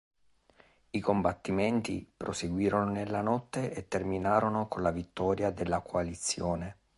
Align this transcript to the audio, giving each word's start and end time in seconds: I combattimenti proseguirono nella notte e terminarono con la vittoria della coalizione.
I 0.89 0.99
combattimenti 0.99 2.11
proseguirono 2.17 2.89
nella 2.89 3.21
notte 3.21 3.71
e 3.71 3.87
terminarono 3.87 4.67
con 4.67 4.81
la 4.81 4.89
vittoria 4.89 5.51
della 5.51 5.81
coalizione. 5.81 6.77